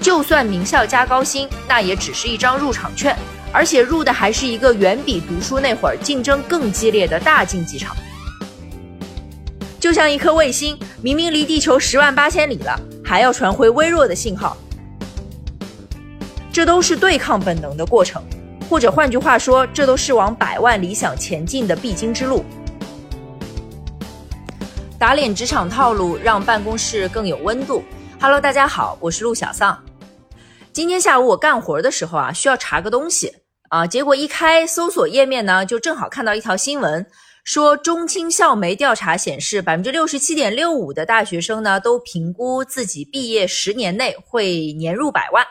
[0.00, 3.16] 就算名校加高薪，那也只是一张入场券，
[3.52, 7.96] 而且入的还是一个远比读书那会儿竞争更激烈的大竞技场。
[9.80, 14.56] 就像一颗卫星，明明离地球十万八千里了，还要传回微弱的信号，
[16.52, 18.22] 这都是对抗本能的过程，
[18.68, 22.44] 或者换句话说，这都是往百万理想前进的必经之路。
[24.98, 27.84] 打脸职场套路，让办公室更有温度。
[28.20, 29.78] Hello，大家好，我是陆小丧。
[30.78, 33.34] 今天下午我干活的时候啊，需要查个东西
[33.68, 37.04] 啊，结果一开搜索页面呢，就正好看到一条新闻，
[37.42, 45.44] 说中青校媒调查显示，百分之六十七点六五的大学生呢，都评估自己毕业十年内会年入百万。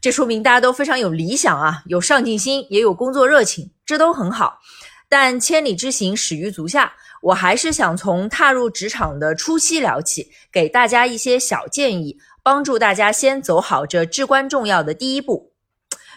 [0.00, 4.60] 这说明大家都非常有理想啊，有上进心，也有工作热情，这都很好。
[5.10, 6.94] 但千里之行，始于足下。
[7.20, 12.16] 我还是想从踏入职场的初期聊起，给大家一些小建议，
[12.48, 15.52] 帮助大家先走好这至关重要的第一步。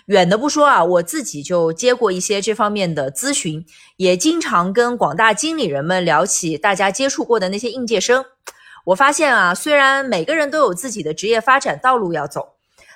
[0.06, 3.66] 远的不说啊，我自己就接过一些这方面的咨询，
[3.98, 8.24] 也经常跟广大经理人们聊起大家接触过的那些应届生。
[8.86, 12.54] 我发现啊，虽然每个人都有自己的职业发展道路要走，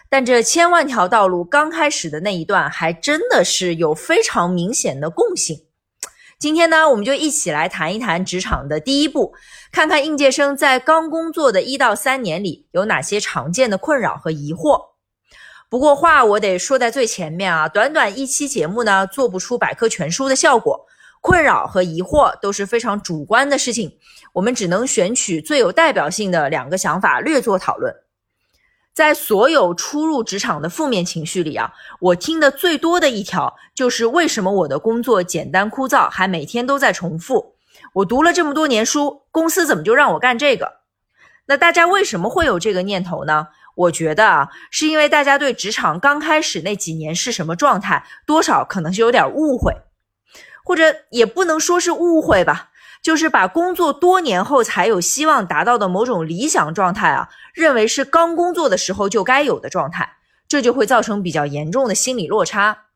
[0.09, 5.59] 但这千万条道路刚开始的那一段，还真的是有非常明显的共性。
[6.38, 9.33] 今天呢，我们就一起来谈一谈职场的第一步，
[9.75, 14.81] 看看应届生在刚工作的一到三年里有哪些常见的困扰和疑惑。
[15.69, 20.87] 不过话我得说在最前面啊，短短一期节目呢，做不出百科全书的效果。
[21.19, 23.97] 困扰和疑惑都是非常主观的事情，
[24.31, 27.93] 我们只能选取最有代表性的两个想法略作讨论。
[28.93, 37.54] 在所有初入职场的负面情绪里啊，我听的最多的一条就是为什么我的工作简单枯燥，还每天都在重复？
[37.95, 40.81] 我读了这么多年书，公司怎么就让我干这个？
[41.47, 43.47] 那大家为什么会有这个念头呢？
[43.75, 49.73] 我觉得啊，是因为大家对职场刚开始那几年是什么状态，多少可能是有点误会，
[50.66, 52.72] 或者也不能说是误会吧。
[53.01, 60.17] 就是把工作多年后才有希望达到的某种理想状态啊，认为是刚工作的时候就该有的状态，
[60.50, 62.88] 这就会造成比较严重的心理落差。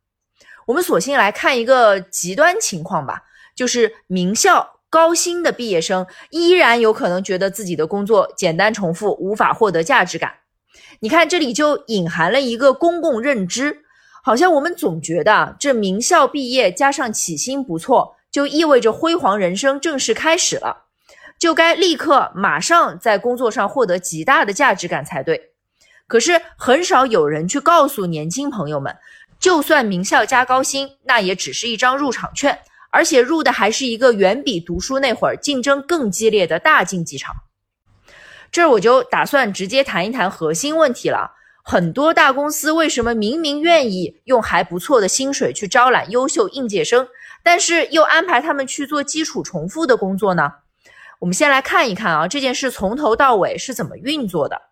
[0.66, 3.24] 我们索性来看一个极端情况吧，
[3.56, 10.34] 就是名校高薪的毕业生依然有可能觉得自己的工作简单重复，无法获得价值感。
[11.00, 13.84] 你看，这里就隐含了一个公共认知，
[14.24, 18.16] 好像我们总觉得这名校毕业加上起薪不错。
[18.32, 20.86] 就意味着辉煌人生正式开始了，
[21.40, 25.54] 就该立刻马上在工作上获得极大的价值感才对。
[26.06, 28.96] 可是很少有人去告诉年轻朋友们，
[29.40, 37.36] 就算名校加高薪，那也只是一张入场券，而且入的还是一个远比读书那会儿竞争更激烈的大竞技场。
[38.52, 41.32] 这我就打算直接谈一谈核心问题了：
[41.64, 47.08] 很多大公司为什么明明愿意用还不错的薪水去招揽优秀应届生？
[47.44, 50.52] 但是又安排他们去做基础重复的工作呢？
[51.20, 54.69] 我们先来看一看啊，这件事从头到尾是怎么运作的。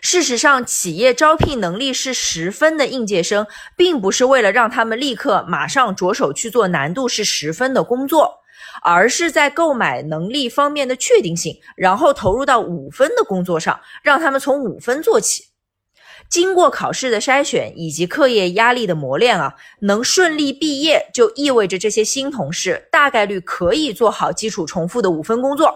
[0.00, 8.40] 事实上，企业招聘能力是十分的应届生，并不是为了让他们立刻马上着手去做难度是十分的工作，
[8.82, 15.44] 而是在购买能力方面的确定性，然后投入到五分的工作上，让他们从五分做起。
[16.28, 25.74] 经过考试的筛选以及课业压力的磨练啊，能顺利毕业就意味着这些新同事大概率可以做好基础重复的五分工作。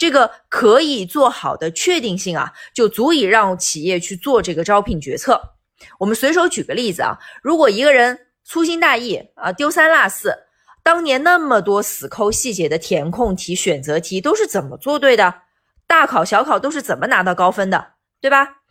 [0.00, 5.38] 这个可以做好的确定性啊，就足以让企业去做这个招聘决策。
[5.98, 10.34] 我们随手举个例子啊，如果一个人粗心大意啊，丢三落四，
[10.82, 15.42] 当年那么多死抠细节的填空题、选择题都是怎么做对的？
[15.86, 17.88] 大考小考都是怎么拿到高分的？
[18.22, 18.62] 对吧？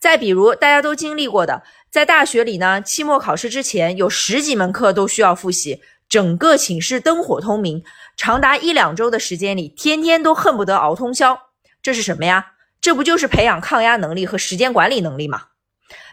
[0.00, 7.84] 再比如，大家都经历过的，在大学里呢，期末考试之前有十几门课都需要复习，整个寝室灯火通明，
[8.16, 11.38] 长达一两周的时间里，天天都恨不得熬通宵。
[11.82, 12.52] 这是什么呀？
[12.80, 15.42] 这不就是培养抗压能力和时间管理能力吗？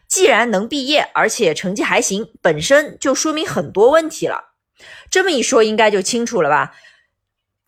[0.07, 4.53] 既然能毕业，而且成绩还行，本身就说明很多问题了。
[5.09, 6.73] 这么一说，应该就清楚了吧？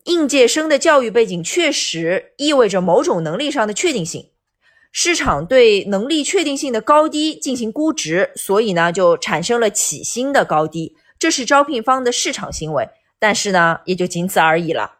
[0.03, 4.29] 应届生的教育背景确实意味着某种能力上的确定性。
[4.91, 14.99] 市场对能力确定性的高低进行估值，所以呢，就产生了起薪的高低，这是招聘方的市场行为，但是呢，也就仅此而已了。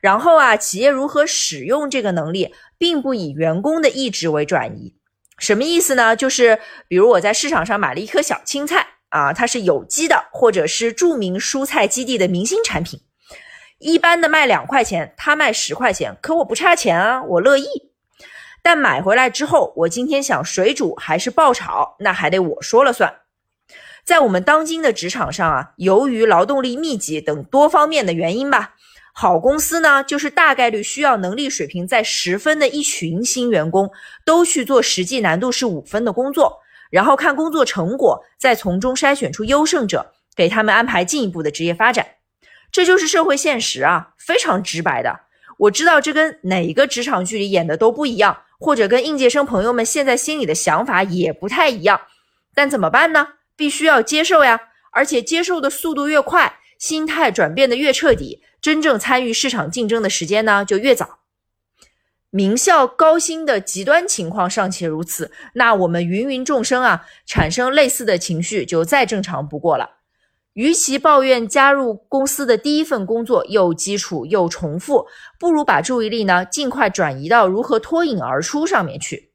[0.00, 4.96] 然后啊，企业如何使用这个能力，并不以员工的意志为转移。
[5.38, 6.14] 什么意思呢？
[6.14, 6.58] 就是
[6.88, 13.00] 比如我在市场上买了一颗小青菜啊，它是有机的，或者是著名蔬菜基地的明星产品，
[13.78, 17.66] 一般的卖两块钱，他卖十块钱，可我不差钱啊，我乐意。
[18.60, 23.21] 但买回来之后，我今天想水煮还是爆炒，那还得我说了算。
[24.04, 28.74] 在我们当今的职场上啊，由于劳动力密集等多方面的原因吧，
[29.12, 33.90] 好公司呢，就是大概率需要能力水平在十分的一群新员工
[34.24, 36.58] 都去做实际难度是五分的工作，
[36.90, 42.06] 然后看工作成果，再从中筛选出优胜者，给他们安排进一步的职业发展。
[42.70, 45.20] 这就是社会现实啊，非常直白的。
[45.58, 48.42] 我知道这跟哪一个职场剧里演的都不一样。
[48.58, 52.00] 或者跟应届生朋友们现在心里的想法也不太一样，
[52.54, 53.26] 但怎么办呢？
[53.56, 54.60] 必须要接受呀！
[54.92, 61.20] 而且接受的速度越快，心态转变的越彻底，真正参与市场竞争的时间呢就越早。
[62.28, 69.98] 名校高薪的极端情况尚且如此，那我们芸芸众生啊，产生类似的情绪就再正常不过了。
[70.54, 75.06] 与其抱怨加入公司的第一份工作又基础又重复，
[75.38, 79.31] 不如把注意力呢尽快转移到如何脱颖而出上面去。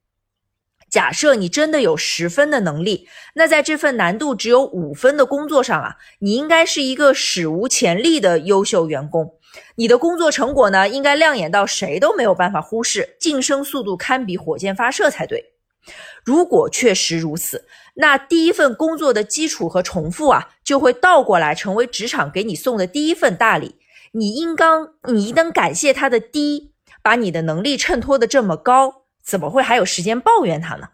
[0.89, 9.33] 假设你真的有十分的能力，那在这份难度只有五分的工作上啊，你应该是一个史无前例的优秀员工。
[9.75, 15.53] 你的工作成果呢，应该亮眼到谁都没有办法忽视，晋升速度堪比火箭发射才对。
[16.23, 23.75] 如果确实如此，那第一份工作的基础和重复啊，就会倒过来成为职场给你送的第一份大礼。
[24.11, 30.87] 你应当，你应当感谢他的低，把你的能力衬托的这么高，怎么会还有时间抱怨他呢？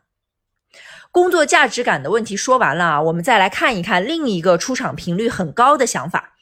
[1.12, 6.34] 工作价值感的问题说完了啊，我们再来看一看另一个出场频率很高的想法，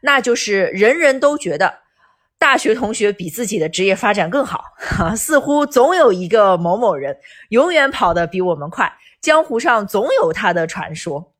[0.00, 1.84] 那就是人人都觉得。
[2.36, 7.16] 大学同学比自己的职业发展更好，哈，似乎总有一个某某人
[7.48, 11.32] 永远跑得比我们快，江湖上总有他的传说。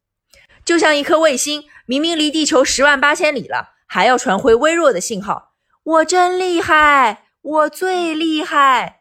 [0.64, 5.52] 就像一颗卫星，明明离地球十万八千里了，还要传回微弱的信号。
[5.82, 9.00] 我真厉害，我最厉害。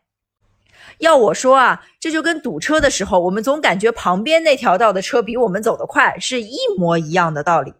[1.04, 7.74] 要我说啊，这就跟堵车的时候，我们总感觉旁边那条道的车比我们走得快，是一模一样的道理。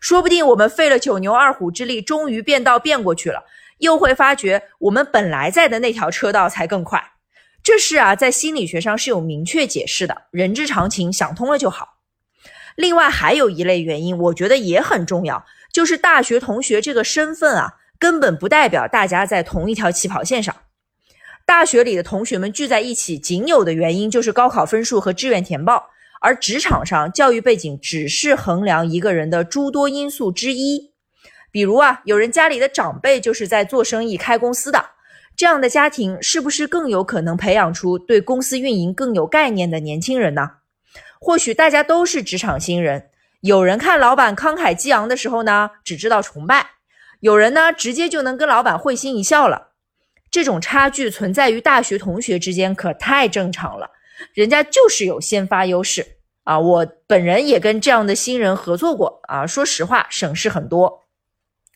[0.00, 3.42] 说不定我们费了九牛二虎之力，终于变道变过去了。
[3.78, 7.02] 又会发觉我们本来在的那条车道才更快，
[7.64, 11.96] 这事啊在心理学上是有明确解释的，人之常情，想通了就好。
[12.76, 20.54] 另外还有一类原因，我觉得也很重要，就是大学同学这个身份啊，根本不代表大家在同一条起跑线上。
[21.48, 25.88] 大学里的同学们聚在一起，仅有的原因就是高考分数和志愿填报，
[26.20, 30.92] 而职场上教育背景只是衡量一个人的诸多因素之一。
[31.50, 34.90] 比如啊，有人家里的长辈就是在做生意、开公司的，
[35.34, 40.50] 这样的家庭是不是更有可能培养出对公司运营更有概念的年轻人呢？
[41.18, 43.08] 或许大家都是职场新人，
[43.40, 46.60] 有人看老板慷慨激昂的时候呢，只知道崇拜；
[47.20, 49.67] 有人呢，直接就能跟老板会心一笑了。
[50.30, 53.90] 这种差距存在于大学同学之间，可太正常了。
[54.34, 56.04] 人家就是有先发优势
[56.44, 56.58] 啊！
[56.58, 61.04] 我本人也跟这样的新人合作过啊，说实话，省事很多。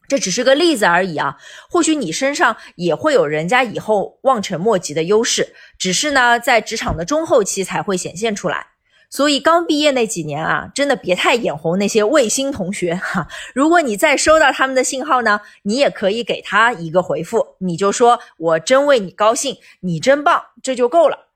[0.08, 1.38] 这只是个例子而已啊，
[1.70, 8.71] 或许你身上也会有人家以后望尘莫及的优势，只是呢，在职场的中后期才会显现出来。
[9.12, 13.29] 所以刚毕业那几年啊，真的别太眼红那些卫星同学 哈。
[13.55, 21.29] 如果你再收到他们的信号呢，你也可以给他一个回复，你就说我真为你高兴，你真棒，这就够了。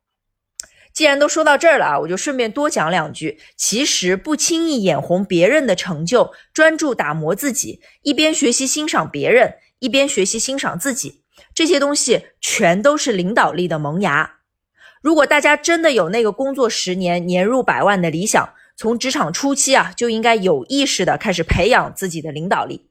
[0.95, 3.39] 既然都说到这儿了啊，我就顺便多讲两句。
[3.59, 11.21] 其实不轻易眼红别人的成就，专注打磨自己，一边学习欣赏别人，一边学习欣赏自己，
[11.55, 14.36] 这些东西全都是领导力的萌芽。
[15.03, 22.89] 如果大家真的有那个工作十年年入百万的理想，从职场初期啊，就应该有意识的开始培养自己的领导力。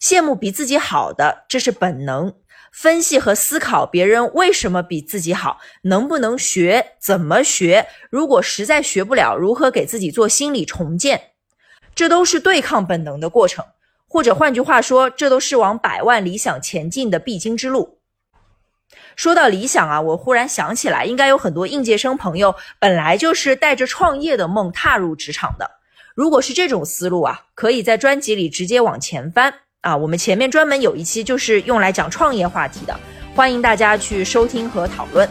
[0.00, 2.34] 羡慕比自己好的，这是本能。
[2.70, 7.86] 分析和思考别人为什么比自己好，能不能学，怎么学？
[8.10, 11.30] 如果实在学不了，如何给自己做心理重建？
[11.94, 13.64] 这都是对抗本能的过程，
[14.06, 18.00] 或者换句话说，这都是往百万理想前进的必经之路。
[19.16, 25.70] 说到理想啊，我忽然想起来，应该有很多应届生朋友本来就是带着创业的梦踏入职场的。
[26.14, 29.52] 如果是这种思路啊，可以在专辑里直接往前翻。
[29.82, 32.98] 啊，我们前面专门有一期就是用来讲创业话题的，
[33.36, 35.28] 欢迎大家去收听和讨论。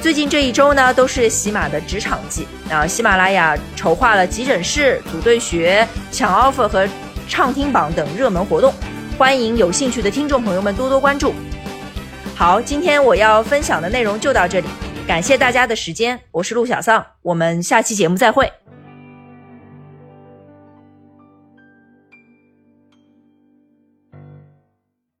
[0.00, 6.88] 最近这一周呢，都是喜马的职场季啊，喜马拉雅筹划了急诊室、组队学、抢 offer 和
[7.28, 8.72] 畅听榜等热门活动，
[9.18, 11.34] 欢迎有兴趣的听众朋友们多多关注。
[12.38, 14.68] 好，今天我要分享的内容就到这里，
[15.08, 18.52] 感谢大家的时间，我是陆小丧，我们下期节目再会。